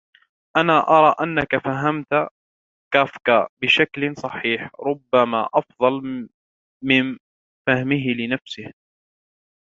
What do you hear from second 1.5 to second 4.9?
فهمت كافكا بشكل صحيح,